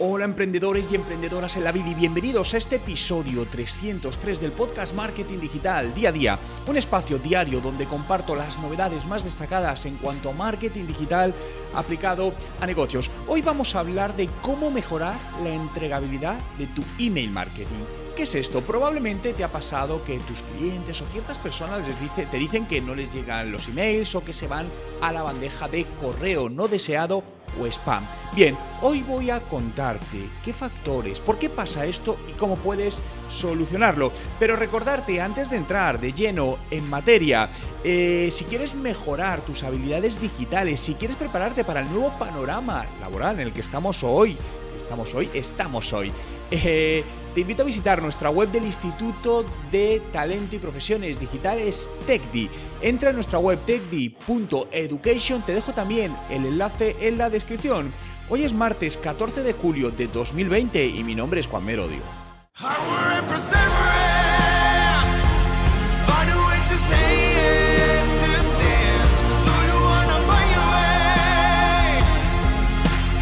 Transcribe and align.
Hola 0.00 0.26
emprendedores 0.26 0.86
y 0.92 0.94
emprendedoras 0.94 1.56
en 1.56 1.64
la 1.64 1.72
vida 1.72 1.88
y 1.88 1.94
bienvenidos 1.94 2.54
a 2.54 2.58
este 2.58 2.76
episodio 2.76 3.48
303 3.48 4.40
del 4.40 4.52
podcast 4.52 4.94
Marketing 4.94 5.38
Digital 5.38 5.92
Día 5.92 6.10
a 6.10 6.12
Día, 6.12 6.38
un 6.68 6.76
espacio 6.76 7.18
diario 7.18 7.60
donde 7.60 7.86
comparto 7.86 8.36
las 8.36 8.60
novedades 8.60 9.04
más 9.06 9.24
destacadas 9.24 9.86
en 9.86 9.96
cuanto 9.96 10.30
a 10.30 10.34
marketing 10.34 10.86
digital 10.86 11.34
aplicado 11.74 12.32
a 12.60 12.66
negocios. 12.66 13.10
Hoy 13.26 13.42
vamos 13.42 13.74
a 13.74 13.80
hablar 13.80 14.14
de 14.14 14.28
cómo 14.40 14.70
mejorar 14.70 15.16
la 15.42 15.50
entregabilidad 15.50 16.38
de 16.58 16.68
tu 16.68 16.84
email 17.00 17.32
marketing. 17.32 17.82
¿Qué 18.14 18.22
es 18.22 18.36
esto? 18.36 18.60
Probablemente 18.60 19.32
te 19.32 19.42
ha 19.42 19.50
pasado 19.50 20.04
que 20.04 20.20
tus 20.20 20.42
clientes 20.42 21.02
o 21.02 21.06
ciertas 21.06 21.38
personas 21.38 21.82
te 22.30 22.38
dicen 22.38 22.68
que 22.68 22.80
no 22.80 22.94
les 22.94 23.12
llegan 23.12 23.50
los 23.50 23.66
emails 23.66 24.14
o 24.14 24.24
que 24.24 24.32
se 24.32 24.46
van 24.46 24.68
a 25.00 25.10
la 25.10 25.24
bandeja 25.24 25.66
de 25.66 25.86
correo 26.00 26.48
no 26.48 26.68
deseado 26.68 27.37
o 27.60 27.66
spam. 27.66 28.06
Bien, 28.34 28.56
hoy 28.82 29.02
voy 29.02 29.30
a 29.30 29.40
contarte 29.40 30.28
qué 30.44 30.52
factores, 30.52 31.20
por 31.20 31.38
qué 31.38 31.48
pasa 31.48 31.84
esto 31.84 32.18
y 32.28 32.32
cómo 32.32 32.56
puedes 32.56 33.00
solucionarlo. 33.28 34.12
Pero 34.38 34.56
recordarte, 34.56 35.20
antes 35.20 35.50
de 35.50 35.56
entrar 35.56 36.00
de 36.00 36.12
lleno 36.12 36.58
en 36.70 36.88
materia, 36.88 37.50
eh, 37.84 38.28
si 38.32 38.44
quieres 38.44 38.74
mejorar 38.74 39.42
tus 39.42 39.62
habilidades 39.62 40.20
digitales, 40.20 40.80
si 40.80 40.94
quieres 40.94 41.16
prepararte 41.16 41.64
para 41.64 41.80
el 41.80 41.90
nuevo 41.90 42.16
panorama 42.18 42.86
laboral 43.00 43.40
en 43.40 43.48
el 43.48 43.52
que 43.52 43.60
estamos 43.60 44.02
hoy, 44.02 44.36
estamos 44.80 45.14
hoy, 45.14 45.28
estamos 45.34 45.92
hoy. 45.92 46.12
Eh, 46.50 47.04
te 47.38 47.42
invito 47.42 47.62
a 47.62 47.66
visitar 47.66 48.02
nuestra 48.02 48.30
web 48.30 48.50
del 48.50 48.64
Instituto 48.64 49.46
de 49.70 50.02
Talento 50.12 50.56
y 50.56 50.58
Profesiones 50.58 51.20
Digitales 51.20 51.88
TechDi. 52.04 52.50
Entra 52.82 53.10
en 53.10 53.14
nuestra 53.14 53.38
web 53.38 53.60
techdi.education, 53.64 55.42
te 55.42 55.54
dejo 55.54 55.72
también 55.72 56.16
el 56.30 56.44
enlace 56.46 56.96
en 56.98 57.16
la 57.16 57.30
descripción. 57.30 57.92
Hoy 58.28 58.42
es 58.42 58.52
martes 58.52 58.98
14 58.98 59.44
de 59.44 59.52
julio 59.52 59.92
de 59.92 60.08
2020 60.08 60.84
y 60.84 61.04
mi 61.04 61.14
nombre 61.14 61.38
es 61.38 61.46
Juan 61.46 61.64
Merodio. 61.64 62.02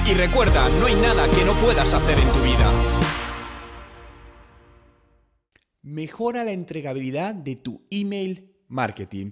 Y 0.07 0.15
recuerda, 0.15 0.71
no 0.81 0.87
hay 0.87 0.95
nada 0.95 1.29
que 1.29 1.45
no 1.45 1.53
puedas 1.57 1.93
hacer 1.93 2.19
en 2.19 2.29
tu 2.31 2.41
vida. 2.41 3.06
Mejora 5.87 6.43
la 6.43 6.51
entregabilidad 6.51 7.33
de 7.33 7.55
tu 7.55 7.87
email 7.91 8.51
marketing. 8.67 9.31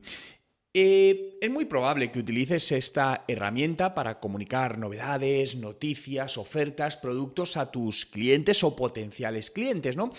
Eh, 0.72 1.36
es 1.40 1.50
muy 1.50 1.64
probable 1.64 2.12
que 2.12 2.20
utilices 2.20 2.70
esta 2.70 3.24
herramienta 3.26 3.92
para 3.92 4.20
comunicar 4.20 4.78
novedades, 4.78 5.56
noticias, 5.56 6.38
ofertas, 6.38 6.96
productos 6.96 7.56
a 7.56 7.72
tus 7.72 8.06
clientes 8.06 8.62
o 8.62 8.76
potenciales 8.76 9.50
clientes, 9.50 9.96
¿no? 9.96 10.10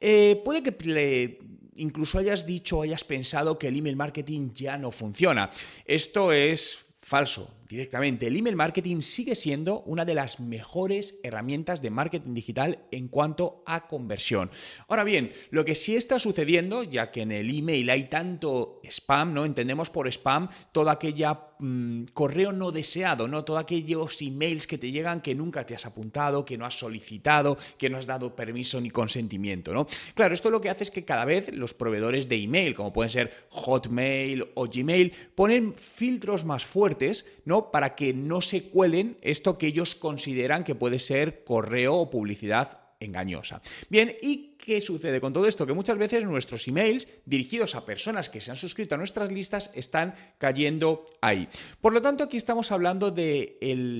Eh, 0.00 0.42
puede 0.44 0.64
que 0.64 1.38
incluso 1.76 2.18
hayas 2.18 2.44
dicho 2.44 2.78
o 2.78 2.82
hayas 2.82 3.04
pensado 3.04 3.56
que 3.56 3.68
el 3.68 3.76
email 3.76 3.94
marketing 3.94 4.50
ya 4.52 4.76
no 4.76 4.90
funciona. 4.90 5.48
Esto 5.84 6.32
es 6.32 6.86
falso 7.02 7.54
directamente. 7.68 8.26
El 8.26 8.36
email 8.36 8.56
marketing 8.56 9.00
sigue 9.00 9.34
siendo 9.34 9.80
una 9.82 10.04
de 10.04 10.14
las 10.14 10.40
mejores 10.40 11.20
herramientas 11.22 11.80
de 11.80 11.90
marketing 11.90 12.34
digital 12.34 12.78
en 12.90 13.08
cuanto 13.08 13.62
a 13.66 13.86
conversión. 13.86 14.50
Ahora 14.88 15.04
bien, 15.04 15.32
lo 15.50 15.64
que 15.64 15.74
sí 15.74 15.96
está 15.96 16.18
sucediendo, 16.18 16.82
ya 16.82 17.10
que 17.10 17.22
en 17.22 17.32
el 17.32 17.50
email 17.50 17.90
hay 17.90 18.04
tanto 18.04 18.80
spam, 18.84 19.32
¿no? 19.32 19.44
Entendemos 19.44 19.90
por 19.90 20.08
spam 20.08 20.48
toda 20.72 20.92
aquella 20.92 21.40
mm, 21.58 22.04
correo 22.12 22.52
no 22.52 22.70
deseado, 22.70 23.28
¿no? 23.28 23.44
Todos 23.44 23.60
aquellos 23.60 24.20
emails 24.20 24.66
que 24.66 24.78
te 24.78 24.90
llegan 24.90 25.20
que 25.20 25.34
nunca 25.34 25.66
te 25.66 25.74
has 25.74 25.86
apuntado, 25.86 26.44
que 26.44 26.58
no 26.58 26.66
has 26.66 26.78
solicitado, 26.78 27.56
que 27.78 27.88
no 27.88 27.98
has 27.98 28.06
dado 28.06 28.34
permiso 28.36 28.80
ni 28.80 28.90
consentimiento, 28.90 29.72
¿no? 29.72 29.86
Claro, 30.14 30.34
esto 30.34 30.50
lo 30.50 30.60
que 30.60 30.70
hace 30.70 30.84
es 30.84 30.90
que 30.90 31.04
cada 31.04 31.24
vez 31.24 31.52
los 31.52 31.74
proveedores 31.74 32.28
de 32.28 32.36
email, 32.36 32.74
como 32.74 32.92
pueden 32.92 33.10
ser 33.10 33.46
Hotmail 33.50 34.44
o 34.54 34.66
Gmail, 34.66 35.12
ponen 35.34 35.74
filtros 35.74 36.44
más 36.44 36.64
fuertes, 36.64 37.26
¿no? 37.44 37.53
Para 37.62 37.94
que 37.94 38.12
no 38.14 38.40
se 38.40 38.70
cuelen 38.70 39.18
esto 39.22 39.58
que 39.58 39.66
ellos 39.66 39.94
consideran 39.94 40.64
que 40.64 40.74
puede 40.74 40.98
ser 40.98 41.44
correo 41.44 41.94
o 41.94 42.10
publicidad 42.10 42.84
engañosa. 43.00 43.62
Bien, 43.88 44.16
¿y 44.22 44.56
qué 44.58 44.80
sucede 44.80 45.20
con 45.20 45.32
todo 45.32 45.46
esto? 45.46 45.66
Que 45.66 45.72
muchas 45.72 45.98
veces 45.98 46.24
nuestros 46.24 46.66
emails 46.66 47.08
dirigidos 47.26 47.74
a 47.74 47.84
personas 47.84 48.30
que 48.30 48.40
se 48.40 48.50
han 48.50 48.56
suscrito 48.56 48.94
a 48.94 48.98
nuestras 48.98 49.30
listas 49.30 49.70
están 49.74 50.14
cayendo 50.38 51.04
ahí. 51.20 51.48
Por 51.80 51.92
lo 51.92 52.02
tanto, 52.02 52.24
aquí 52.24 52.36
estamos 52.36 52.72
hablando 52.72 53.10
de 53.10 53.58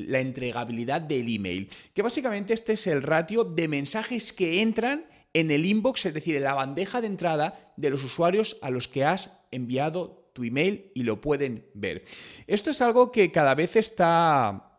la 0.09 0.20
entregabilidad 0.20 1.00
del 1.00 1.34
email, 1.34 1.70
que 1.93 2.03
básicamente 2.03 2.54
este 2.54 2.75
es 2.75 2.87
el 2.87 3.03
ratio 3.03 3.44
de 3.44 3.69
mensajes 3.69 4.32
que 4.32 4.62
entran 4.62 5.06
en 5.32 5.50
el 5.50 5.66
inbox, 5.66 6.06
es 6.06 6.14
decir, 6.14 6.37
en 6.37 6.44
la 6.44 6.54
bandeja 6.54 7.00
de 7.00 7.09
entrada 7.09 7.72
de 7.76 7.91
los 7.91 8.04
usuarios 8.04 8.56
a 8.62 8.70
los 8.70 8.88
que 8.88 9.04
has 9.04 9.41
enviado 9.50 10.24
tu 10.34 10.45
email 10.45 10.91
y 10.95 11.05
lo 11.05 11.22
pueden 11.22 11.71
ver. 11.72 12.05
Esto 12.47 12.71
es 12.71 12.83
algo 12.83 13.11
que 13.11 13.33
cada 13.33 13.55
vez 13.55 13.77
está 13.77 14.71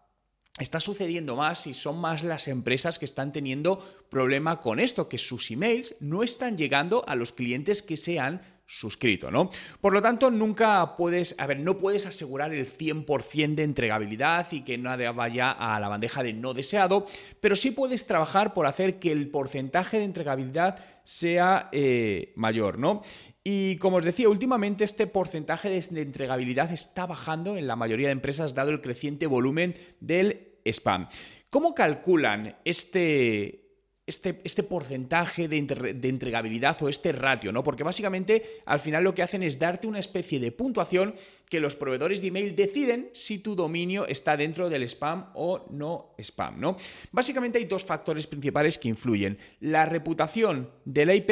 está 0.60 0.80
sucediendo 0.80 1.36
más 1.36 1.68
y 1.68 1.74
son 1.74 2.00
más 2.00 2.24
las 2.24 2.48
empresas 2.48 2.98
que 2.98 3.06
están 3.06 3.34
teniendo 3.34 3.80
problema 4.10 4.62
con 4.62 4.80
esto, 4.80 5.10
que 5.10 5.18
sus 5.18 5.52
emails 5.52 5.98
no 6.00 6.24
están 6.24 6.58
llegando 6.58 7.04
a 7.08 7.16
los 7.16 7.34
clientes 7.34 7.82
que 7.82 7.98
se 7.98 8.20
han 8.20 8.55
suscrito, 8.68 9.30
¿no? 9.30 9.50
Por 9.80 9.94
lo 9.94 10.02
tanto, 10.02 10.32
nunca 10.32 10.96
puedes, 10.98 11.36
a 11.38 11.46
ver, 11.46 11.60
no 11.60 11.78
puedes 11.78 12.06
asegurar 12.06 12.54
el 12.54 12.66
100% 12.66 13.56
de 13.56 13.64
entregabilidad 13.64 14.48
y 14.52 14.62
que 14.62 14.78
nada 14.78 15.12
vaya 15.12 15.52
a 15.52 15.80
la 15.80 15.88
bandeja 15.88 16.24
de 16.24 16.34
no 16.34 16.54
deseado, 16.54 17.06
pero 17.40 17.56
sí 17.56 17.72
puedes 17.72 18.08
trabajar 18.08 18.54
por 18.54 18.66
hacer 18.66 19.00
que 19.00 19.12
el 19.12 19.30
porcentaje 19.30 19.98
de 20.00 20.06
entregabilidad 20.06 20.84
sea 21.04 21.70
eh, 21.72 22.34
mayor, 22.36 22.80
¿no? 22.80 23.02
Y 23.44 23.78
como 23.78 23.98
os 23.98 24.04
decía, 24.04 24.28
últimamente 24.28 24.84
este 24.84 25.06
porcentaje 25.06 25.70
de 25.70 26.02
entregabilidad 26.02 26.72
está 26.72 27.06
bajando 27.06 27.58
en 27.58 27.68
la 27.68 27.76
mayoría 27.76 28.08
de 28.08 28.14
empresas 28.14 28.56
dado 28.56 28.72
el 28.72 28.82
creciente 28.82 29.28
volumen 29.28 29.76
del 30.00 30.56
spam. 30.66 31.08
¿Cómo 31.52 31.76
calculan 31.76 32.58
este, 32.66 33.65
este, 34.08 34.42
este, 34.44 34.62
porcentaje 34.64 35.48
de, 35.48 35.58
entregabilidad 35.58 36.78
o 36.82 36.90
este 36.90 37.12
ratio, 37.12 37.52
¿no? 37.52 37.64
Porque 37.64 37.84
básicamente 37.84 38.62
al 38.66 38.80
final 38.80 39.04
lo 39.04 39.16
que 39.16 39.24
hacen 39.24 39.42
es 39.42 39.58
darte 39.58 39.88
una 39.88 40.00
especie 40.00 40.40
de 40.40 40.52
puntuación 40.52 41.16
que 41.50 41.60
los 41.60 41.76
proveedores 41.76 42.22
de 42.22 42.28
email 42.28 42.56
deciden 42.56 43.10
si 43.14 43.40
tu 43.40 43.56
dominio 43.56 44.06
está 44.08 44.38
dentro 44.38 44.70
del 44.70 44.84
spam 44.84 45.32
o 45.34 45.66
no 45.72 46.14
spam, 46.20 46.60
¿no? 46.60 46.78
Básicamente 47.12 47.58
hay 47.58 47.66
dos 47.66 47.84
factores 47.84 48.28
principales 48.28 48.78
que 48.78 48.90
influyen, 48.90 49.38
la 49.60 49.86
reputación 49.86 50.70
de 50.86 51.06
la 51.06 51.16
IP 51.16 51.32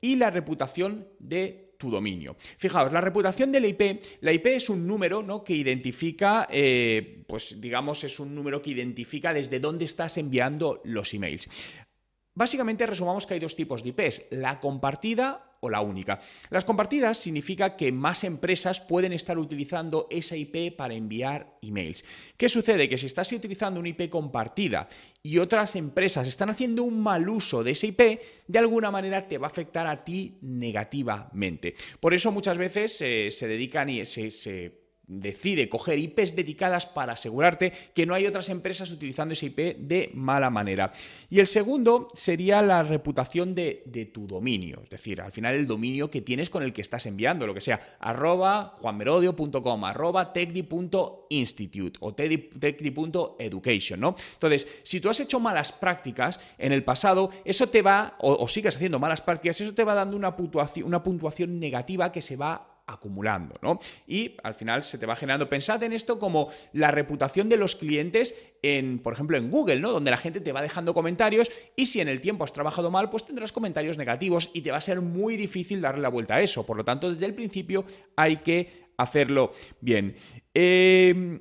y 0.00 0.16
la 0.16 0.30
reputación 0.30 1.08
de 1.18 1.64
tu 1.78 1.90
dominio. 1.90 2.36
Fijaos, 2.58 2.92
la 2.92 3.00
reputación 3.00 3.52
de 3.52 3.60
la 3.60 3.66
IP, 3.66 4.00
la 4.20 4.32
IP 4.32 4.46
es 4.46 4.70
un 4.70 4.86
número 4.86 5.22
¿no? 5.22 5.44
que 5.44 5.54
identifica, 5.54 6.48
eh, 6.50 7.24
pues 7.26 7.60
digamos, 7.60 8.04
es 8.04 8.20
un 8.20 8.34
número 8.34 8.62
que 8.62 8.70
identifica 8.70 9.32
desde 9.32 9.60
dónde 9.60 9.84
estás 9.84 10.16
enviando 10.18 10.80
los 10.84 11.12
emails. 11.14 11.48
Básicamente 12.34 12.86
resumamos 12.86 13.26
que 13.26 13.34
hay 13.34 13.40
dos 13.40 13.54
tipos 13.54 13.82
de 13.82 13.90
IPs, 13.90 14.26
la 14.30 14.58
compartida 14.58 15.54
o 15.60 15.70
la 15.70 15.80
única. 15.80 16.20
Las 16.50 16.64
compartidas 16.64 17.18
significa 17.18 17.76
que 17.76 17.92
más 17.92 18.24
empresas 18.24 18.80
pueden 18.80 19.12
estar 19.12 19.38
utilizando 19.38 20.08
esa 20.10 20.36
IP 20.36 20.76
para 20.76 20.94
enviar 20.94 21.58
emails. 21.62 22.04
¿Qué 22.36 22.48
sucede? 22.48 22.88
Que 22.88 22.98
si 22.98 23.06
estás 23.06 23.32
utilizando 23.32 23.80
una 23.80 23.88
IP 23.88 24.10
compartida 24.10 24.88
y 25.22 25.38
otras 25.38 25.76
empresas 25.76 26.28
están 26.28 26.50
haciendo 26.50 26.82
un 26.82 27.02
mal 27.02 27.28
uso 27.28 27.64
de 27.64 27.70
esa 27.70 27.86
IP, 27.86 28.20
de 28.46 28.58
alguna 28.58 28.90
manera 28.90 29.26
te 29.26 29.38
va 29.38 29.46
a 29.46 29.50
afectar 29.50 29.86
a 29.86 30.04
ti 30.04 30.38
negativamente. 30.42 31.74
Por 32.00 32.14
eso 32.14 32.30
muchas 32.30 32.58
veces 32.58 33.00
eh, 33.00 33.30
se 33.30 33.48
dedican 33.48 33.88
y 33.88 34.04
se 34.04 34.83
decide 35.06 35.68
coger 35.68 35.98
IPs 35.98 36.34
dedicadas 36.34 36.86
para 36.86 37.12
asegurarte 37.12 37.72
que 37.94 38.06
no 38.06 38.14
hay 38.14 38.26
otras 38.26 38.48
empresas 38.48 38.90
utilizando 38.90 39.34
ese 39.34 39.46
IP 39.46 39.76
de 39.78 40.10
mala 40.14 40.50
manera. 40.50 40.92
Y 41.30 41.40
el 41.40 41.46
segundo 41.46 42.08
sería 42.14 42.62
la 42.62 42.82
reputación 42.82 43.54
de, 43.54 43.82
tu 44.12 44.26
dominio, 44.26 44.80
es 44.82 44.90
decir, 44.90 45.20
al 45.20 45.32
final 45.32 45.54
el 45.54 45.66
dominio 45.66 46.10
que 46.10 46.20
tienes 46.22 46.50
con 46.50 46.62
el 46.62 46.72
que 46.72 46.82
estás 46.82 47.06
enviando, 47.06 47.46
lo 47.46 47.54
que 47.54 47.60
sea, 47.60 47.80
arroba 48.00 48.74
juanmerodio.com, 48.80 49.84
arroba 49.84 50.32
tecdi.institute 50.32 51.98
o 52.00 52.14
tecdi.education, 52.14 54.00
¿no? 54.00 54.16
Entonces, 54.34 54.66
si 54.82 55.00
tú 55.00 55.08
has 55.08 55.20
hecho 55.20 55.40
malas 55.40 55.72
prácticas 55.72 56.40
en 56.58 56.72
el 56.72 56.84
pasado, 56.84 57.30
eso 57.44 57.68
te 57.68 57.82
va, 57.82 58.16
o, 58.20 58.46
sigues 58.48 58.76
haciendo 58.76 58.98
malas 58.98 59.20
prácticas, 59.20 59.60
eso 59.60 59.74
te 59.74 59.84
va 59.84 59.94
dando 59.94 60.16
una 60.16 60.36
puntuación, 60.36 60.86
una 60.86 61.02
puntuación 61.02 61.58
negativa 61.60 62.12
que 62.12 62.22
se 62.22 62.36
va 62.36 62.73
acumulando, 62.86 63.56
¿no? 63.62 63.80
Y 64.06 64.36
al 64.42 64.54
final 64.54 64.82
se 64.82 64.98
te 64.98 65.06
va 65.06 65.16
generando. 65.16 65.48
Pensad 65.48 65.82
en 65.82 65.92
esto 65.92 66.18
como 66.18 66.50
la 66.72 66.90
reputación 66.90 67.48
de 67.48 67.56
los 67.56 67.76
clientes 67.76 68.34
en, 68.62 68.98
por 68.98 69.12
ejemplo, 69.12 69.36
en 69.36 69.50
Google, 69.50 69.80
¿no? 69.80 69.92
Donde 69.92 70.10
la 70.10 70.16
gente 70.16 70.40
te 70.40 70.52
va 70.52 70.62
dejando 70.62 70.94
comentarios 70.94 71.50
y 71.76 71.86
si 71.86 72.00
en 72.00 72.08
el 72.08 72.20
tiempo 72.20 72.44
has 72.44 72.52
trabajado 72.52 72.90
mal, 72.90 73.10
pues 73.10 73.24
tendrás 73.24 73.52
comentarios 73.52 73.98
negativos 73.98 74.50
y 74.52 74.62
te 74.62 74.70
va 74.70 74.78
a 74.78 74.82
ser 74.82 75.00
muy 75.00 75.36
difícil 75.36 75.80
darle 75.80 76.02
la 76.02 76.08
vuelta 76.08 76.36
a 76.36 76.40
eso. 76.40 76.66
Por 76.66 76.76
lo 76.76 76.84
tanto, 76.84 77.10
desde 77.10 77.26
el 77.26 77.34
principio 77.34 77.84
hay 78.16 78.38
que 78.38 78.84
hacerlo 78.96 79.52
bien. 79.80 80.14
Eh, 80.52 81.40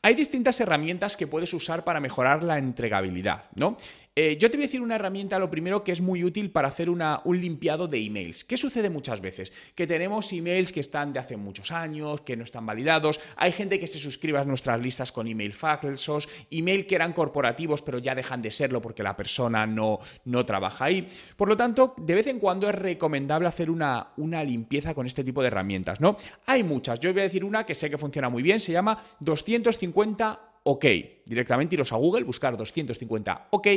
hay 0.00 0.14
distintas 0.14 0.60
herramientas 0.60 1.16
que 1.16 1.26
puedes 1.26 1.52
usar 1.52 1.84
para 1.84 2.00
mejorar 2.00 2.42
la 2.42 2.58
entregabilidad, 2.58 3.44
¿no? 3.56 3.76
Eh, 4.20 4.36
yo 4.36 4.50
te 4.50 4.56
voy 4.56 4.64
a 4.64 4.66
decir 4.66 4.80
una 4.80 4.96
herramienta, 4.96 5.38
lo 5.38 5.48
primero, 5.48 5.84
que 5.84 5.92
es 5.92 6.00
muy 6.00 6.24
útil 6.24 6.50
para 6.50 6.66
hacer 6.66 6.90
una, 6.90 7.20
un 7.24 7.40
limpiado 7.40 7.86
de 7.86 8.04
emails. 8.04 8.42
¿Qué 8.42 8.56
sucede 8.56 8.90
muchas 8.90 9.20
veces? 9.20 9.52
Que 9.76 9.86
tenemos 9.86 10.32
emails 10.32 10.72
que 10.72 10.80
están 10.80 11.12
de 11.12 11.20
hace 11.20 11.36
muchos 11.36 11.70
años, 11.70 12.22
que 12.22 12.36
no 12.36 12.42
están 12.42 12.66
validados. 12.66 13.20
Hay 13.36 13.52
gente 13.52 13.78
que 13.78 13.86
se 13.86 14.00
suscribe 14.00 14.40
a 14.40 14.44
nuestras 14.44 14.80
listas 14.80 15.12
con 15.12 15.28
email 15.28 15.52
falsos, 15.52 16.28
email 16.50 16.84
que 16.88 16.96
eran 16.96 17.12
corporativos 17.12 17.80
pero 17.82 17.98
ya 17.98 18.16
dejan 18.16 18.42
de 18.42 18.50
serlo 18.50 18.82
porque 18.82 19.04
la 19.04 19.16
persona 19.16 19.68
no, 19.68 20.00
no 20.24 20.44
trabaja 20.44 20.86
ahí. 20.86 21.06
Por 21.36 21.46
lo 21.46 21.56
tanto, 21.56 21.94
de 21.96 22.16
vez 22.16 22.26
en 22.26 22.40
cuando 22.40 22.68
es 22.68 22.74
recomendable 22.74 23.46
hacer 23.46 23.70
una, 23.70 24.14
una 24.16 24.42
limpieza 24.42 24.94
con 24.94 25.06
este 25.06 25.22
tipo 25.22 25.42
de 25.42 25.46
herramientas, 25.46 26.00
¿no? 26.00 26.16
Hay 26.46 26.64
muchas. 26.64 26.98
Yo 26.98 27.12
voy 27.12 27.20
a 27.20 27.30
decir 27.30 27.44
una 27.44 27.64
que 27.64 27.76
sé 27.76 27.88
que 27.88 27.98
funciona 27.98 28.28
muy 28.28 28.42
bien, 28.42 28.58
se 28.58 28.72
llama 28.72 29.00
250 29.20 30.47
OK. 30.70 30.84
Directamente 31.24 31.76
iros 31.76 31.94
a 31.94 31.96
Google, 31.96 32.24
buscar 32.24 32.54
250 32.54 33.48
OK 33.52 33.68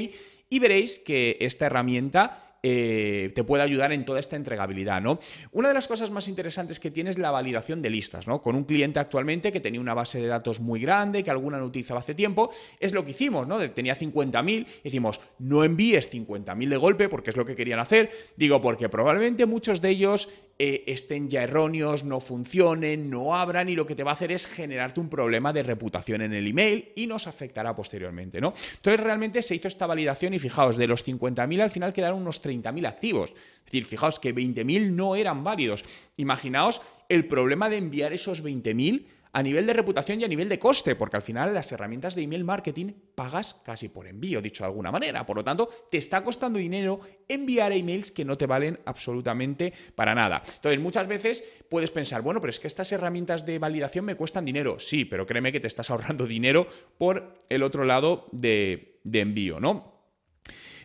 y 0.49 0.59
veréis 0.59 0.99
que 0.99 1.37
esta 1.39 1.67
herramienta 1.67 2.51
eh, 2.63 3.31
te 3.33 3.43
puede 3.43 3.63
ayudar 3.63 3.91
en 3.91 4.05
toda 4.05 4.19
esta 4.19 4.35
entregabilidad, 4.35 5.01
¿no? 5.01 5.19
Una 5.51 5.69
de 5.69 5.73
las 5.73 5.87
cosas 5.87 6.11
más 6.11 6.27
interesantes 6.27 6.79
que 6.79 6.91
tiene 6.91 7.09
es 7.09 7.17
la 7.17 7.31
validación 7.31 7.81
de 7.81 7.89
listas, 7.89 8.27
¿no? 8.27 8.41
Con 8.41 8.55
un 8.55 8.65
cliente 8.65 8.99
actualmente 8.99 9.53
que 9.53 9.61
tenía 9.61 9.79
una 9.79 9.93
base 9.93 10.21
de 10.21 10.27
datos 10.27 10.59
muy 10.59 10.81
grande, 10.81 11.23
que 11.23 11.31
alguna 11.31 11.57
no 11.57 11.65
utilizaba 11.65 12.01
hace 12.01 12.13
tiempo, 12.13 12.51
es 12.79 12.93
lo 12.93 13.03
que 13.03 13.11
hicimos, 13.11 13.47
¿no? 13.47 13.57
Tenía 13.71 13.95
50.000, 13.95 14.67
decimos, 14.83 15.21
no 15.39 15.63
envíes 15.63 16.11
50.000 16.11 16.69
de 16.69 16.77
golpe 16.77 17.09
porque 17.09 17.31
es 17.31 17.37
lo 17.37 17.45
que 17.45 17.55
querían 17.55 17.79
hacer, 17.79 18.11
digo, 18.35 18.61
porque 18.61 18.89
probablemente 18.89 19.45
muchos 19.45 19.81
de 19.81 19.89
ellos 19.89 20.29
eh, 20.63 20.83
estén 20.85 21.27
ya 21.27 21.41
erróneos, 21.41 22.03
no 22.03 22.19
funcionen, 22.19 23.09
no 23.09 23.35
abran 23.35 23.67
y 23.67 23.73
lo 23.73 23.87
que 23.87 23.95
te 23.95 24.03
va 24.03 24.11
a 24.11 24.13
hacer 24.13 24.31
es 24.31 24.45
generarte 24.45 24.99
un 24.99 25.09
problema 25.09 25.51
de 25.51 25.63
reputación 25.63 26.21
en 26.21 26.33
el 26.33 26.45
email 26.45 26.91
y 26.95 27.07
nos 27.07 27.25
afectará 27.25 27.75
posteriormente, 27.75 28.39
¿no? 28.39 28.53
Entonces 28.75 28.99
realmente 28.99 29.41
se 29.41 29.55
hizo 29.55 29.67
esta 29.67 29.87
validación 29.87 30.35
y 30.35 30.39
fijaos, 30.39 30.77
de 30.77 30.85
los 30.85 31.03
50.000 31.03 31.61
al 31.61 31.71
final 31.71 31.93
quedaron 31.93 32.21
unos 32.21 32.43
30.000 32.43 32.87
activos. 32.87 33.31
Es 33.31 33.65
decir, 33.65 33.85
fijaos 33.85 34.19
que 34.19 34.35
20.000 34.35 34.91
no 34.91 35.15
eran 35.15 35.43
válidos. 35.43 35.83
Imaginaos 36.17 36.83
el 37.09 37.25
problema 37.25 37.67
de 37.67 37.77
enviar 37.77 38.13
esos 38.13 38.43
20.000 38.43 39.07
a 39.33 39.43
nivel 39.43 39.65
de 39.65 39.73
reputación 39.73 40.19
y 40.19 40.23
a 40.23 40.27
nivel 40.27 40.49
de 40.49 40.59
coste, 40.59 40.95
porque 40.95 41.15
al 41.15 41.21
final 41.21 41.53
las 41.53 41.71
herramientas 41.71 42.15
de 42.15 42.23
email 42.23 42.43
marketing 42.43 42.93
pagas 43.15 43.55
casi 43.63 43.89
por 43.89 44.07
envío, 44.07 44.41
dicho 44.41 44.63
de 44.63 44.69
alguna 44.69 44.91
manera. 44.91 45.25
Por 45.25 45.37
lo 45.37 45.43
tanto, 45.43 45.69
te 45.89 45.97
está 45.97 46.23
costando 46.23 46.59
dinero 46.59 46.99
enviar 47.27 47.71
emails 47.71 48.11
que 48.11 48.25
no 48.25 48.37
te 48.37 48.45
valen 48.45 48.79
absolutamente 48.85 49.73
para 49.95 50.15
nada. 50.15 50.41
Entonces, 50.55 50.79
muchas 50.79 51.07
veces 51.07 51.43
puedes 51.69 51.91
pensar, 51.91 52.21
bueno, 52.21 52.41
pero 52.41 52.51
es 52.51 52.59
que 52.59 52.67
estas 52.67 52.91
herramientas 52.91 53.45
de 53.45 53.59
validación 53.59 54.05
me 54.05 54.15
cuestan 54.15 54.45
dinero. 54.45 54.79
Sí, 54.79 55.05
pero 55.05 55.25
créeme 55.25 55.51
que 55.51 55.59
te 55.59 55.67
estás 55.67 55.89
ahorrando 55.89 56.25
dinero 56.25 56.67
por 56.97 57.35
el 57.49 57.63
otro 57.63 57.85
lado 57.85 58.27
de, 58.31 58.99
de 59.03 59.19
envío, 59.19 59.59
¿no? 59.59 60.01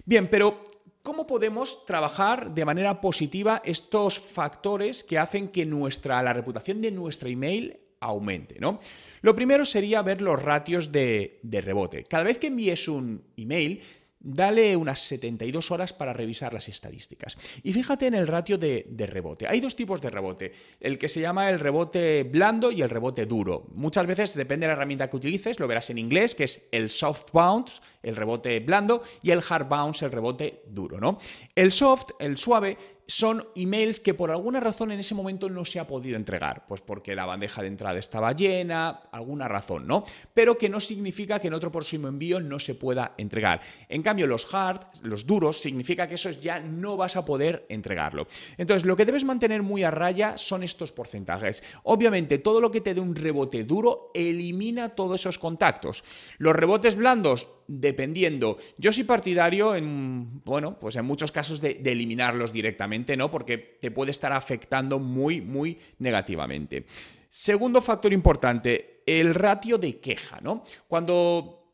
Bien, 0.04 0.28
pero 0.28 0.62
¿Cómo 1.06 1.28
podemos 1.28 1.86
trabajar 1.86 2.52
de 2.52 2.64
manera 2.64 3.00
positiva 3.00 3.62
estos 3.64 4.18
factores 4.18 5.04
que 5.04 5.20
hacen 5.20 5.46
que 5.46 5.64
nuestra, 5.64 6.20
la 6.20 6.32
reputación 6.32 6.82
de 6.82 6.90
nuestra 6.90 7.28
email 7.28 7.78
aumente, 8.00 8.58
¿no? 8.60 8.80
Lo 9.22 9.34
primero 9.34 9.64
sería 9.64 10.02
ver 10.02 10.20
los 10.20 10.40
ratios 10.40 10.92
de, 10.92 11.40
de 11.42 11.60
rebote. 11.60 12.04
Cada 12.04 12.24
vez 12.24 12.38
que 12.38 12.48
envíes 12.48 12.88
un 12.88 13.24
email, 13.36 13.82
Dale 14.28 14.74
unas 14.74 14.98
72 15.06 15.70
horas 15.70 15.92
para 15.92 16.12
revisar 16.12 16.52
las 16.52 16.68
estadísticas. 16.68 17.38
Y 17.62 17.72
fíjate 17.72 18.08
en 18.08 18.14
el 18.14 18.26
ratio 18.26 18.58
de, 18.58 18.84
rebote. 19.08 19.46
Hay 19.46 19.60
dos 19.60 19.76
tipos 19.76 20.00
de 20.00 20.10
rebote. 20.10 20.52
El 20.80 20.98
que 20.98 21.08
se 21.08 21.20
llama 21.20 21.48
el 21.48 21.60
rebote 21.60 22.24
blando 22.24 22.72
y 22.72 22.82
el 22.82 22.90
rebote 22.90 23.24
duro. 23.24 23.68
Muchas 23.74 24.04
veces, 24.04 24.34
depende 24.34 24.66
de 24.66 24.68
la 24.68 24.72
herramienta 24.72 25.08
que 25.08 25.16
utilices, 25.16 25.60
lo 25.60 25.68
verás 25.68 25.90
en 25.90 25.98
inglés, 25.98 26.34
que 26.34 26.42
es 26.42 26.68
el 26.72 26.90
soft 26.90 27.30
bounce, 27.32 27.80
el 28.06 28.16
rebote 28.16 28.60
blando, 28.60 29.02
y 29.22 29.30
el 29.30 29.42
hard 29.48 29.68
bounce, 29.68 30.04
el 30.04 30.12
rebote 30.12 30.62
duro, 30.66 30.98
¿no? 30.98 31.18
El 31.54 31.72
soft, 31.72 32.10
el 32.18 32.38
suave, 32.38 32.76
son 33.06 33.46
emails 33.54 34.00
que 34.00 34.14
por 34.14 34.30
alguna 34.30 34.60
razón 34.60 34.90
en 34.90 35.00
ese 35.00 35.14
momento 35.14 35.48
no 35.48 35.64
se 35.64 35.78
ha 35.78 35.86
podido 35.86 36.16
entregar, 36.16 36.66
pues 36.66 36.80
porque 36.80 37.14
la 37.14 37.24
bandeja 37.24 37.62
de 37.62 37.68
entrada 37.68 37.98
estaba 37.98 38.32
llena, 38.32 38.88
alguna 39.12 39.48
razón, 39.48 39.86
¿no? 39.86 40.04
Pero 40.34 40.58
que 40.58 40.68
no 40.68 40.80
significa 40.80 41.38
que 41.38 41.48
en 41.48 41.54
otro 41.54 41.70
próximo 41.70 42.08
envío 42.08 42.40
no 42.40 42.58
se 42.58 42.74
pueda 42.74 43.14
entregar. 43.16 43.60
En 43.88 44.02
cambio, 44.02 44.26
los 44.26 44.52
hard, 44.52 44.80
los 45.02 45.26
duros, 45.26 45.60
significa 45.60 46.08
que 46.08 46.16
esos 46.16 46.40
ya 46.40 46.58
no 46.58 46.96
vas 46.96 47.16
a 47.16 47.24
poder 47.24 47.64
entregarlo. 47.68 48.26
Entonces, 48.58 48.84
lo 48.84 48.96
que 48.96 49.04
debes 49.04 49.24
mantener 49.24 49.62
muy 49.62 49.84
a 49.84 49.90
raya 49.90 50.36
son 50.36 50.62
estos 50.62 50.92
porcentajes. 50.92 51.62
Obviamente, 51.84 52.38
todo 52.38 52.60
lo 52.60 52.70
que 52.70 52.80
te 52.80 52.94
dé 52.94 53.00
un 53.00 53.14
rebote 53.14 53.64
duro 53.64 54.10
elimina 54.14 54.90
todos 54.90 55.20
esos 55.20 55.38
contactos. 55.38 56.02
Los 56.38 56.56
rebotes 56.56 56.96
blandos 56.96 57.48
dependiendo. 57.96 58.58
Yo 58.76 58.92
soy 58.92 59.04
partidario 59.04 59.74
en, 59.74 60.42
bueno, 60.44 60.78
pues 60.78 60.96
en 60.96 61.06
muchos 61.06 61.32
casos 61.32 61.62
de, 61.62 61.80
eliminarlos 61.82 62.52
directamente, 62.52 63.16
¿no? 63.16 63.30
Porque 63.30 63.56
te 63.56 63.90
puede 63.90 64.10
estar 64.10 64.32
afectando 64.32 64.98
muy, 64.98 65.40
muy 65.40 65.78
negativamente. 65.98 66.84
Segundo 67.30 67.80
factor 67.80 68.12
importante, 68.12 69.02
el 69.06 69.34
ratio 69.34 69.78
de 69.78 69.98
queja, 69.98 70.40
¿no? 70.42 70.62
Cuando 70.86 71.65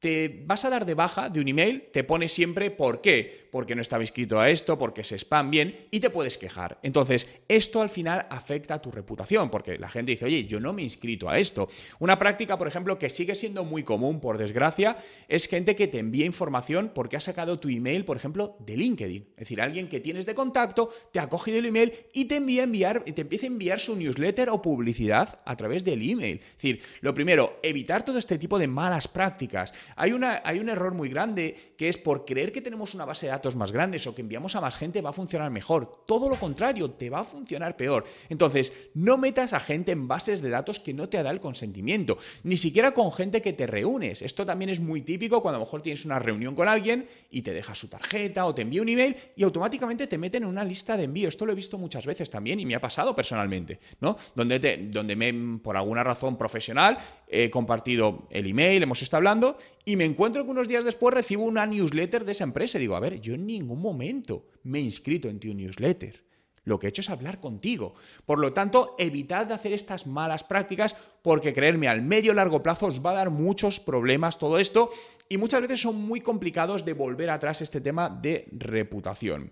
te 0.00 0.42
vas 0.46 0.64
a 0.64 0.70
dar 0.70 0.86
de 0.86 0.94
baja 0.94 1.28
de 1.28 1.40
un 1.40 1.48
email, 1.48 1.88
te 1.92 2.04
pone 2.04 2.28
siempre 2.28 2.70
por 2.70 3.00
qué, 3.00 3.48
porque 3.50 3.74
no 3.74 3.82
estaba 3.82 4.02
inscrito 4.02 4.38
a 4.38 4.50
esto, 4.50 4.78
porque 4.78 5.02
se 5.02 5.18
spam 5.18 5.50
bien 5.50 5.88
y 5.90 6.00
te 6.00 6.10
puedes 6.10 6.38
quejar. 6.38 6.78
Entonces, 6.82 7.28
esto 7.48 7.82
al 7.82 7.88
final 7.88 8.26
afecta 8.30 8.74
a 8.74 8.82
tu 8.82 8.90
reputación, 8.90 9.50
porque 9.50 9.78
la 9.78 9.88
gente 9.88 10.12
dice, 10.12 10.26
oye, 10.26 10.44
yo 10.44 10.60
no 10.60 10.72
me 10.72 10.82
he 10.82 10.84
inscrito 10.84 11.28
a 11.28 11.38
esto. 11.38 11.68
Una 11.98 12.18
práctica, 12.18 12.56
por 12.58 12.68
ejemplo, 12.68 12.98
que 12.98 13.10
sigue 13.10 13.34
siendo 13.34 13.64
muy 13.64 13.82
común, 13.82 14.20
por 14.20 14.38
desgracia, 14.38 14.96
es 15.26 15.48
gente 15.48 15.74
que 15.74 15.88
te 15.88 15.98
envía 15.98 16.26
información 16.26 16.92
porque 16.94 17.16
ha 17.16 17.20
sacado 17.20 17.58
tu 17.58 17.68
email, 17.68 18.04
por 18.04 18.16
ejemplo, 18.16 18.56
de 18.60 18.76
LinkedIn. 18.76 19.28
Es 19.30 19.36
decir, 19.36 19.60
alguien 19.60 19.88
que 19.88 20.00
tienes 20.00 20.26
de 20.26 20.34
contacto, 20.34 20.90
te 21.12 21.20
ha 21.20 21.28
cogido 21.28 21.58
el 21.58 21.66
email 21.66 21.92
y 22.12 22.26
te 22.26 22.36
envía 22.36 22.62
enviar, 22.62 23.04
te 23.04 23.22
empieza 23.22 23.46
a 23.46 23.48
enviar 23.48 23.80
su 23.80 23.96
newsletter 23.96 24.50
o 24.50 24.62
publicidad 24.62 25.40
a 25.44 25.56
través 25.56 25.84
del 25.84 26.08
email. 26.08 26.38
Es 26.38 26.54
decir, 26.54 26.82
lo 27.00 27.14
primero, 27.14 27.58
evitar 27.62 28.04
todo 28.04 28.18
este 28.18 28.38
tipo 28.38 28.58
de 28.58 28.68
malas 28.68 29.08
prácticas. 29.08 29.72
Hay, 29.96 30.12
una, 30.12 30.42
hay 30.44 30.58
un 30.58 30.68
error 30.68 30.94
muy 30.94 31.08
grande 31.08 31.56
que 31.76 31.88
es 31.88 31.98
por 31.98 32.24
creer 32.24 32.52
que 32.52 32.60
tenemos 32.60 32.94
una 32.94 33.04
base 33.04 33.26
de 33.26 33.32
datos 33.32 33.56
más 33.56 33.72
grande 33.72 34.00
o 34.06 34.14
que 34.14 34.22
enviamos 34.22 34.54
a 34.54 34.60
más 34.60 34.76
gente 34.76 35.00
va 35.00 35.10
a 35.10 35.12
funcionar 35.12 35.50
mejor. 35.50 36.04
Todo 36.06 36.28
lo 36.28 36.38
contrario, 36.38 36.90
te 36.90 37.10
va 37.10 37.20
a 37.20 37.24
funcionar 37.24 37.76
peor. 37.76 38.04
Entonces, 38.28 38.72
no 38.94 39.16
metas 39.16 39.52
a 39.52 39.60
gente 39.60 39.92
en 39.92 40.08
bases 40.08 40.42
de 40.42 40.50
datos 40.50 40.80
que 40.80 40.94
no 40.94 41.08
te 41.08 41.22
da 41.22 41.30
el 41.30 41.40
consentimiento, 41.40 42.18
ni 42.44 42.56
siquiera 42.56 42.92
con 42.92 43.12
gente 43.12 43.42
que 43.42 43.52
te 43.52 43.66
reúnes. 43.66 44.22
Esto 44.22 44.46
también 44.46 44.70
es 44.70 44.80
muy 44.80 45.02
típico 45.02 45.42
cuando 45.42 45.56
a 45.56 45.60
lo 45.60 45.66
mejor 45.66 45.82
tienes 45.82 46.04
una 46.04 46.18
reunión 46.18 46.54
con 46.54 46.68
alguien 46.68 47.08
y 47.30 47.42
te 47.42 47.52
deja 47.52 47.74
su 47.74 47.88
tarjeta 47.88 48.46
o 48.46 48.54
te 48.54 48.62
envía 48.62 48.82
un 48.82 48.88
email 48.88 49.16
y 49.36 49.42
automáticamente 49.42 50.06
te 50.06 50.18
meten 50.18 50.42
en 50.42 50.48
una 50.48 50.64
lista 50.64 50.96
de 50.96 51.04
envío. 51.04 51.28
Esto 51.28 51.46
lo 51.46 51.52
he 51.52 51.56
visto 51.56 51.78
muchas 51.78 52.06
veces 52.06 52.30
también 52.30 52.60
y 52.60 52.66
me 52.66 52.74
ha 52.74 52.80
pasado 52.80 53.14
personalmente, 53.14 53.80
¿no? 54.00 54.16
Donde, 54.34 54.60
te, 54.60 54.76
donde 54.76 55.16
me, 55.16 55.58
por 55.58 55.76
alguna 55.76 56.04
razón 56.04 56.36
profesional, 56.36 56.98
he 57.26 57.50
compartido 57.50 58.28
el 58.30 58.46
email, 58.46 58.82
hemos 58.82 59.02
estado 59.02 59.18
hablando 59.18 59.58
y 59.88 59.96
me 59.96 60.04
encuentro 60.04 60.44
que 60.44 60.50
unos 60.50 60.68
días 60.68 60.84
después 60.84 61.14
recibo 61.14 61.44
una 61.44 61.64
newsletter 61.64 62.26
de 62.26 62.32
esa 62.32 62.44
empresa 62.44 62.76
y 62.76 62.82
digo, 62.82 62.94
a 62.94 63.00
ver, 63.00 63.22
yo 63.22 63.32
en 63.32 63.46
ningún 63.46 63.80
momento 63.80 64.44
me 64.64 64.80
he 64.80 64.82
inscrito 64.82 65.30
en 65.30 65.40
tu 65.40 65.48
newsletter. 65.54 66.22
Lo 66.64 66.78
que 66.78 66.86
he 66.86 66.90
hecho 66.90 67.00
es 67.00 67.08
hablar 67.08 67.40
contigo. 67.40 67.94
Por 68.26 68.38
lo 68.38 68.52
tanto, 68.52 68.96
evitad 68.98 69.46
de 69.46 69.54
hacer 69.54 69.72
estas 69.72 70.06
malas 70.06 70.44
prácticas 70.44 70.94
porque 71.22 71.54
creerme, 71.54 71.88
al 71.88 72.02
medio 72.02 72.34
largo 72.34 72.62
plazo 72.62 72.84
os 72.84 73.02
va 73.02 73.12
a 73.12 73.14
dar 73.14 73.30
muchos 73.30 73.80
problemas 73.80 74.38
todo 74.38 74.58
esto 74.58 74.90
y 75.26 75.38
muchas 75.38 75.62
veces 75.62 75.80
son 75.80 75.96
muy 75.96 76.20
complicados 76.20 76.84
de 76.84 76.92
volver 76.92 77.30
atrás 77.30 77.62
este 77.62 77.80
tema 77.80 78.10
de 78.10 78.46
reputación. 78.52 79.50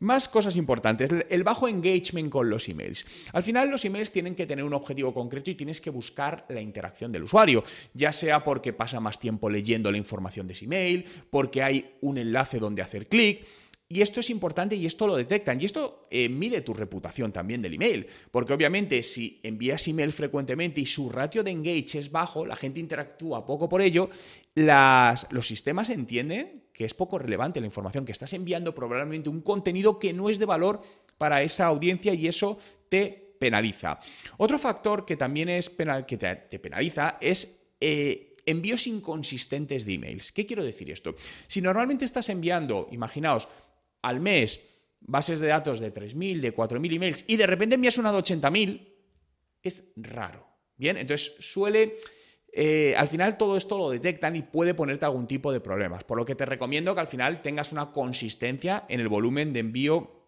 Más 0.00 0.30
cosas 0.30 0.56
importantes, 0.56 1.10
el 1.28 1.42
bajo 1.42 1.68
engagement 1.68 2.30
con 2.30 2.48
los 2.48 2.70
emails. 2.70 3.04
Al 3.34 3.42
final 3.42 3.68
los 3.68 3.84
emails 3.84 4.10
tienen 4.10 4.34
que 4.34 4.46
tener 4.46 4.64
un 4.64 4.72
objetivo 4.72 5.12
concreto 5.12 5.50
y 5.50 5.54
tienes 5.54 5.78
que 5.82 5.90
buscar 5.90 6.46
la 6.48 6.62
interacción 6.62 7.12
del 7.12 7.24
usuario, 7.24 7.62
ya 7.92 8.10
sea 8.10 8.42
porque 8.42 8.72
pasa 8.72 8.98
más 8.98 9.20
tiempo 9.20 9.50
leyendo 9.50 9.92
la 9.92 9.98
información 9.98 10.46
de 10.46 10.54
ese 10.54 10.64
email, 10.64 11.04
porque 11.28 11.62
hay 11.62 11.96
un 12.00 12.16
enlace 12.16 12.58
donde 12.58 12.80
hacer 12.80 13.08
clic. 13.08 13.46
Y 13.90 14.00
esto 14.00 14.20
es 14.20 14.30
importante 14.30 14.74
y 14.74 14.86
esto 14.86 15.06
lo 15.06 15.16
detectan. 15.16 15.60
Y 15.60 15.66
esto 15.66 16.06
eh, 16.10 16.28
mide 16.28 16.62
tu 16.62 16.72
reputación 16.72 17.30
también 17.32 17.60
del 17.60 17.74
email. 17.74 18.06
Porque 18.30 18.52
obviamente 18.52 19.02
si 19.02 19.40
envías 19.42 19.86
email 19.88 20.12
frecuentemente 20.12 20.80
y 20.80 20.86
su 20.86 21.10
ratio 21.10 21.42
de 21.42 21.50
engage 21.50 21.98
es 21.98 22.10
bajo, 22.10 22.46
la 22.46 22.56
gente 22.56 22.80
interactúa 22.80 23.44
poco 23.44 23.68
por 23.68 23.82
ello, 23.82 24.08
las, 24.54 25.26
los 25.30 25.46
sistemas 25.46 25.90
entienden 25.90 26.69
que 26.80 26.86
es 26.86 26.94
poco 26.94 27.18
relevante 27.18 27.60
la 27.60 27.66
información 27.66 28.06
que 28.06 28.12
estás 28.12 28.32
enviando, 28.32 28.74
probablemente 28.74 29.28
un 29.28 29.42
contenido 29.42 29.98
que 29.98 30.14
no 30.14 30.30
es 30.30 30.38
de 30.38 30.46
valor 30.46 30.80
para 31.18 31.42
esa 31.42 31.66
audiencia 31.66 32.14
y 32.14 32.26
eso 32.26 32.56
te 32.88 33.36
penaliza. 33.38 34.00
Otro 34.38 34.58
factor 34.58 35.04
que 35.04 35.18
también 35.18 35.50
es 35.50 35.68
que 35.68 36.16
te, 36.16 36.58
penaliza 36.58 37.18
es... 37.20 37.68
Eh, 37.78 38.28
envíos 38.46 38.86
inconsistentes 38.86 39.84
de 39.84 39.92
emails. 39.92 40.32
¿Qué 40.32 40.46
quiero 40.46 40.64
decir 40.64 40.90
esto? 40.90 41.14
Si 41.48 41.60
normalmente 41.60 42.06
estás 42.06 42.30
enviando, 42.30 42.88
imaginaos, 42.90 43.46
al 44.00 44.18
mes 44.18 44.66
bases 45.00 45.40
de 45.40 45.48
datos 45.48 45.80
de 45.80 45.92
3.000, 45.92 46.40
de 46.40 46.54
4.000 46.54 46.96
emails 46.96 47.24
y 47.26 47.36
de 47.36 47.46
repente 47.46 47.74
envías 47.74 47.98
una 47.98 48.10
de 48.10 48.18
80.000, 48.20 48.88
es 49.62 49.92
raro. 49.96 50.46
Bien, 50.78 50.96
entonces 50.96 51.36
suele... 51.40 51.98
Eh, 52.52 52.94
al 52.96 53.08
final 53.08 53.38
todo 53.38 53.56
esto 53.56 53.78
lo 53.78 53.90
detectan 53.90 54.36
y 54.36 54.42
puede 54.42 54.74
ponerte 54.74 55.04
algún 55.04 55.26
tipo 55.26 55.52
de 55.52 55.60
problemas, 55.60 56.04
por 56.04 56.18
lo 56.18 56.24
que 56.24 56.34
te 56.34 56.46
recomiendo 56.46 56.94
que 56.94 57.00
al 57.00 57.06
final 57.06 57.42
tengas 57.42 57.72
una 57.72 57.92
consistencia 57.92 58.84
en 58.88 59.00
el 59.00 59.08
volumen 59.08 59.52
de 59.52 59.60
envío 59.60 60.20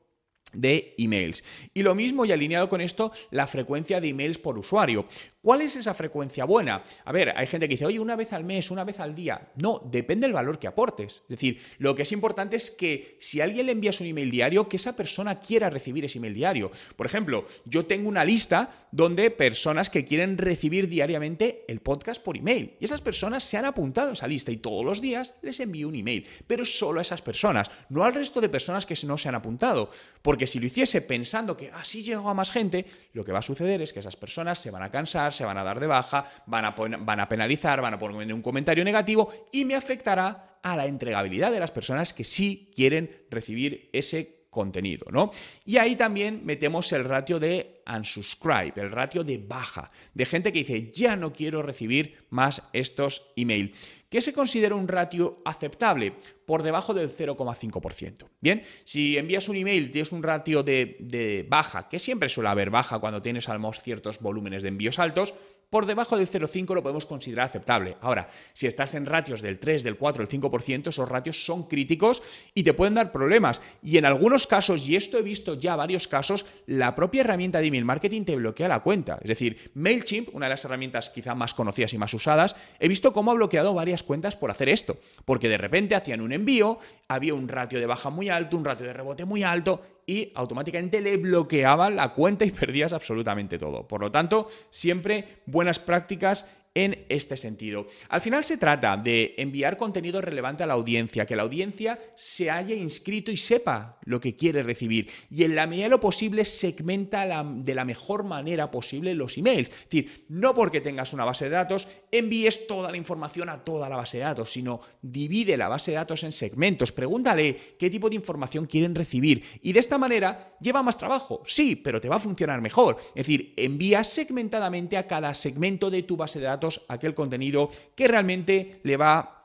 de 0.52 0.94
emails. 0.98 1.44
Y 1.74 1.82
lo 1.82 1.94
mismo 1.94 2.24
y 2.24 2.32
alineado 2.32 2.68
con 2.68 2.80
esto, 2.80 3.12
la 3.30 3.46
frecuencia 3.46 4.00
de 4.00 4.08
emails 4.08 4.38
por 4.38 4.58
usuario. 4.58 5.06
¿Cuál 5.42 5.60
es 5.62 5.74
esa 5.74 5.92
frecuencia 5.92 6.44
buena? 6.44 6.84
A 7.04 7.10
ver, 7.10 7.34
hay 7.36 7.48
gente 7.48 7.66
que 7.66 7.74
dice, 7.74 7.84
oye, 7.84 7.98
una 7.98 8.14
vez 8.14 8.32
al 8.32 8.44
mes, 8.44 8.70
una 8.70 8.84
vez 8.84 9.00
al 9.00 9.12
día. 9.12 9.50
No, 9.60 9.82
depende 9.90 10.28
del 10.28 10.34
valor 10.34 10.60
que 10.60 10.68
aportes. 10.68 11.22
Es 11.24 11.28
decir, 11.28 11.60
lo 11.78 11.96
que 11.96 12.02
es 12.02 12.12
importante 12.12 12.54
es 12.54 12.70
que 12.70 13.16
si 13.18 13.40
alguien 13.40 13.66
le 13.66 13.72
envías 13.72 14.00
un 14.00 14.06
email 14.06 14.30
diario, 14.30 14.68
que 14.68 14.76
esa 14.76 14.94
persona 14.94 15.40
quiera 15.40 15.68
recibir 15.68 16.04
ese 16.04 16.18
email 16.18 16.34
diario. 16.34 16.70
Por 16.94 17.06
ejemplo, 17.06 17.44
yo 17.64 17.86
tengo 17.86 18.08
una 18.08 18.24
lista 18.24 18.70
donde 18.92 19.32
personas 19.32 19.90
que 19.90 20.04
quieren 20.04 20.38
recibir 20.38 20.88
diariamente 20.88 21.64
el 21.66 21.80
podcast 21.80 22.22
por 22.22 22.36
email. 22.36 22.76
Y 22.78 22.84
esas 22.84 23.00
personas 23.00 23.42
se 23.42 23.56
han 23.56 23.64
apuntado 23.64 24.10
a 24.10 24.12
esa 24.12 24.28
lista 24.28 24.52
y 24.52 24.58
todos 24.58 24.84
los 24.84 25.00
días 25.00 25.34
les 25.42 25.58
envío 25.58 25.88
un 25.88 25.96
email. 25.96 26.24
Pero 26.46 26.64
solo 26.64 27.00
a 27.00 27.02
esas 27.02 27.20
personas, 27.20 27.68
no 27.88 28.04
al 28.04 28.14
resto 28.14 28.40
de 28.40 28.48
personas 28.48 28.86
que 28.86 28.94
no 29.06 29.18
se 29.18 29.28
han 29.28 29.34
apuntado. 29.34 29.90
Porque 30.22 30.46
si 30.46 30.60
lo 30.60 30.66
hiciese 30.66 31.02
pensando 31.02 31.56
que 31.56 31.72
así 31.72 32.04
llego 32.04 32.30
a 32.30 32.34
más 32.34 32.52
gente, 32.52 32.86
lo 33.12 33.24
que 33.24 33.32
va 33.32 33.40
a 33.40 33.42
suceder 33.42 33.82
es 33.82 33.92
que 33.92 33.98
esas 33.98 34.14
personas 34.14 34.60
se 34.60 34.70
van 34.70 34.84
a 34.84 34.90
cansar, 34.90 35.31
se 35.32 35.44
van 35.44 35.58
a 35.58 35.64
dar 35.64 35.80
de 35.80 35.86
baja, 35.86 36.26
van 36.46 36.64
a, 36.64 36.70
van 36.70 37.20
a 37.20 37.28
penalizar, 37.28 37.80
van 37.80 37.94
a 37.94 37.98
poner 37.98 38.32
un 38.32 38.42
comentario 38.42 38.84
negativo 38.84 39.32
y 39.50 39.64
me 39.64 39.74
afectará 39.74 40.58
a 40.62 40.76
la 40.76 40.86
entregabilidad 40.86 41.50
de 41.50 41.60
las 41.60 41.70
personas 41.70 42.14
que 42.14 42.24
sí 42.24 42.70
quieren 42.74 43.24
recibir 43.30 43.90
ese 43.92 44.42
contenido, 44.52 45.06
¿no? 45.10 45.30
Y 45.64 45.78
ahí 45.78 45.96
también 45.96 46.42
metemos 46.44 46.92
el 46.92 47.04
ratio 47.04 47.40
de 47.40 47.82
unsubscribe, 47.86 48.74
el 48.76 48.90
ratio 48.90 49.24
de 49.24 49.38
baja, 49.38 49.90
de 50.12 50.26
gente 50.26 50.52
que 50.52 50.58
dice, 50.58 50.92
ya 50.92 51.16
no 51.16 51.32
quiero 51.32 51.62
recibir 51.62 52.26
más 52.28 52.62
estos 52.74 53.32
emails. 53.34 53.72
¿Qué 54.12 54.20
se 54.20 54.34
considera 54.34 54.74
un 54.74 54.88
ratio 54.88 55.40
aceptable? 55.42 56.12
Por 56.44 56.62
debajo 56.62 56.92
del 56.92 57.08
0,5%. 57.08 58.28
Bien, 58.42 58.62
si 58.84 59.16
envías 59.16 59.48
un 59.48 59.56
email, 59.56 59.90
tienes 59.90 60.12
un 60.12 60.22
ratio 60.22 60.62
de, 60.62 60.98
de, 61.00 61.46
baja, 61.48 61.88
que 61.88 61.98
siempre 61.98 62.28
suele 62.28 62.50
haber 62.50 62.68
baja 62.68 62.98
cuando 62.98 63.22
tienes 63.22 63.48
al 63.48 63.58
menos 63.58 63.80
ciertos 63.80 64.20
volúmenes 64.20 64.62
de 64.62 64.68
envíos 64.68 64.98
altos, 64.98 65.32
por 65.72 65.86
debajo 65.86 66.18
del 66.18 66.28
0,5 66.28 66.74
lo 66.74 66.82
podemos 66.82 67.06
considerar 67.06 67.46
aceptable. 67.46 67.96
Ahora, 68.02 68.28
si 68.52 68.66
estás 68.66 68.94
en 68.94 69.06
ratios 69.06 69.40
del 69.40 69.58
3, 69.58 69.82
del 69.82 69.96
4, 69.96 70.26
del 70.26 70.42
5%, 70.42 70.88
esos 70.88 71.08
ratios 71.08 71.46
son 71.46 71.66
críticos 71.66 72.22
y 72.52 72.62
te 72.62 72.74
pueden 72.74 72.92
dar 72.92 73.10
problemas. 73.10 73.62
Y 73.82 73.96
en 73.96 74.04
algunos 74.04 74.46
casos, 74.46 74.86
y 74.86 74.96
esto 74.96 75.16
he 75.16 75.22
visto 75.22 75.58
ya 75.58 75.74
varios 75.74 76.08
casos, 76.08 76.44
la 76.66 76.94
propia 76.94 77.22
herramienta 77.22 77.58
de 77.58 77.68
email 77.68 77.86
marketing 77.86 78.24
te 78.24 78.36
bloquea 78.36 78.68
la 78.68 78.80
cuenta. 78.80 79.16
Es 79.22 79.28
decir, 79.28 79.70
MailChimp, 79.72 80.34
una 80.34 80.44
de 80.44 80.50
las 80.50 80.64
herramientas 80.66 81.08
quizá 81.08 81.34
más 81.34 81.54
conocidas 81.54 81.94
y 81.94 81.98
más 81.98 82.12
usadas, 82.12 82.54
he 82.78 82.86
visto 82.86 83.14
cómo 83.14 83.30
ha 83.30 83.34
bloqueado 83.34 83.72
varias 83.72 84.02
cuentas 84.02 84.36
por 84.36 84.50
hacer 84.50 84.68
esto. 84.68 84.98
Porque 85.24 85.48
de 85.48 85.56
repente 85.56 85.94
hacían 85.94 86.20
un 86.20 86.34
envío, 86.34 86.80
había 87.08 87.32
un 87.32 87.48
ratio 87.48 87.80
de 87.80 87.86
baja 87.86 88.10
muy 88.10 88.28
alto, 88.28 88.58
un 88.58 88.66
ratio 88.66 88.86
de 88.86 88.92
rebote 88.92 89.24
muy 89.24 89.42
alto 89.42 89.80
y 90.06 90.32
automáticamente 90.34 91.00
le 91.00 91.16
bloqueaban 91.16 91.96
la 91.96 92.14
cuenta 92.14 92.44
y 92.44 92.50
perdías 92.52 92.92
absolutamente 92.92 93.58
todo. 93.58 93.86
Por 93.86 94.00
lo 94.00 94.10
tanto, 94.10 94.48
siempre 94.70 95.42
buenas 95.46 95.78
prácticas 95.78 96.48
en 96.74 97.04
este 97.08 97.36
sentido. 97.36 97.86
Al 98.08 98.20
final 98.20 98.44
se 98.44 98.56
trata 98.56 98.96
de 98.96 99.34
enviar 99.38 99.76
contenido 99.76 100.20
relevante 100.20 100.62
a 100.62 100.66
la 100.66 100.74
audiencia, 100.74 101.26
que 101.26 101.36
la 101.36 101.42
audiencia 101.42 101.98
se 102.16 102.50
haya 102.50 102.74
inscrito 102.74 103.30
y 103.30 103.36
sepa 103.36 103.98
lo 104.04 104.20
que 104.20 104.36
quiere 104.36 104.62
recibir. 104.62 105.10
Y 105.30 105.44
en 105.44 105.54
la 105.54 105.66
medida 105.66 105.84
de 105.84 105.90
lo 105.90 106.00
posible 106.00 106.44
segmenta 106.44 107.44
de 107.44 107.74
la 107.74 107.84
mejor 107.84 108.24
manera 108.24 108.70
posible 108.70 109.14
los 109.14 109.36
emails. 109.36 109.68
Es 109.68 109.84
decir, 109.84 110.24
no 110.28 110.54
porque 110.54 110.80
tengas 110.80 111.12
una 111.12 111.24
base 111.24 111.44
de 111.44 111.50
datos 111.50 111.86
envíes 112.12 112.66
toda 112.66 112.90
la 112.90 112.96
información 112.98 113.48
a 113.48 113.64
toda 113.64 113.88
la 113.88 113.96
base 113.96 114.18
de 114.18 114.24
datos, 114.24 114.52
sino 114.52 114.82
divide 115.00 115.56
la 115.56 115.68
base 115.68 115.92
de 115.92 115.96
datos 115.96 116.22
en 116.24 116.32
segmentos. 116.32 116.92
Pregúntale 116.92 117.58
qué 117.78 117.88
tipo 117.88 118.10
de 118.10 118.16
información 118.16 118.66
quieren 118.66 118.94
recibir. 118.94 119.42
Y 119.62 119.72
de 119.72 119.80
esta 119.80 119.96
manera 119.96 120.54
lleva 120.60 120.82
más 120.82 120.98
trabajo, 120.98 121.42
sí, 121.46 121.74
pero 121.74 122.00
te 122.00 122.10
va 122.10 122.16
a 122.16 122.20
funcionar 122.20 122.60
mejor. 122.60 122.98
Es 123.14 123.26
decir, 123.26 123.54
envía 123.56 124.04
segmentadamente 124.04 124.98
a 124.98 125.06
cada 125.06 125.32
segmento 125.32 125.90
de 125.90 126.02
tu 126.02 126.16
base 126.16 126.38
de 126.38 126.46
datos 126.46 126.61
aquel 126.88 127.14
contenido 127.14 127.70
que 127.94 128.08
realmente 128.08 128.80
le 128.82 128.96
va 128.96 129.42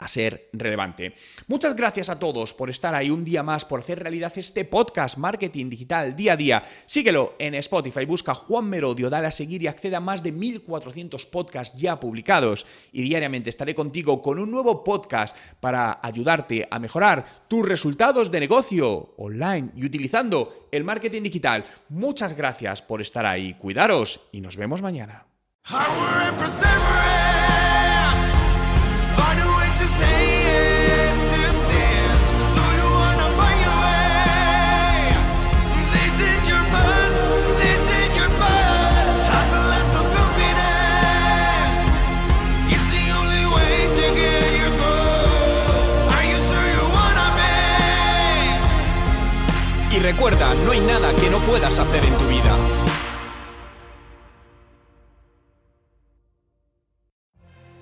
a 0.00 0.08
ser 0.08 0.48
relevante. 0.52 1.14
Muchas 1.46 1.76
gracias 1.76 2.08
a 2.08 2.18
todos 2.18 2.54
por 2.54 2.70
estar 2.70 2.94
ahí 2.94 3.10
un 3.10 3.24
día 3.24 3.42
más, 3.42 3.64
por 3.64 3.80
hacer 3.80 4.00
realidad 4.00 4.32
este 4.34 4.64
podcast 4.64 5.16
Marketing 5.18 5.68
Digital 5.68 6.16
día 6.16 6.32
a 6.32 6.36
día. 6.36 6.62
Síguelo 6.86 7.34
en 7.38 7.54
Spotify, 7.54 8.06
busca 8.06 8.34
Juan 8.34 8.64
Merodio, 8.64 9.10
dale 9.10 9.28
a 9.28 9.30
seguir 9.30 9.62
y 9.62 9.66
acceda 9.66 9.98
a 9.98 10.00
más 10.00 10.22
de 10.22 10.32
1400 10.32 11.26
podcasts 11.26 11.78
ya 11.78 12.00
publicados. 12.00 12.66
Y 12.92 13.02
diariamente 13.02 13.50
estaré 13.50 13.74
contigo 13.74 14.22
con 14.22 14.38
un 14.38 14.50
nuevo 14.50 14.82
podcast 14.82 15.36
para 15.60 16.00
ayudarte 16.02 16.66
a 16.70 16.78
mejorar 16.78 17.46
tus 17.46 17.66
resultados 17.66 18.30
de 18.30 18.40
negocio 18.40 19.14
online 19.18 19.70
y 19.76 19.84
utilizando 19.84 20.68
el 20.72 20.82
marketing 20.82 21.22
digital. 21.22 21.64
Muchas 21.90 22.34
gracias 22.34 22.80
por 22.80 23.02
estar 23.02 23.26
ahí, 23.26 23.54
cuidaros 23.54 24.28
y 24.32 24.40
nos 24.40 24.56
vemos 24.56 24.80
mañana. 24.80 25.29
Y 49.92 49.98
recuerda, 49.98 50.54
no 50.64 50.70
hay 50.70 50.80
nada 50.80 51.12
que 51.14 51.28
no 51.28 51.38
puedas 51.40 51.78
hacer 51.80 52.04
en 52.04 52.16
tu 52.16 52.26
vida. 52.28 52.56